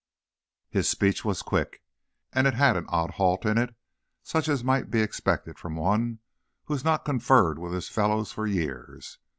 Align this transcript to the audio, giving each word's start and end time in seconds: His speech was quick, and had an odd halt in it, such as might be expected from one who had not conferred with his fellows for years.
His 0.71 0.89
speech 0.89 1.23
was 1.23 1.43
quick, 1.43 1.83
and 2.33 2.47
had 2.47 2.75
an 2.75 2.87
odd 2.89 3.11
halt 3.11 3.45
in 3.45 3.59
it, 3.59 3.75
such 4.23 4.47
as 4.49 4.63
might 4.63 4.89
be 4.89 5.01
expected 5.01 5.59
from 5.59 5.75
one 5.75 6.17
who 6.63 6.73
had 6.73 6.83
not 6.83 7.05
conferred 7.05 7.59
with 7.59 7.71
his 7.73 7.87
fellows 7.87 8.31
for 8.31 8.47
years. 8.47 9.19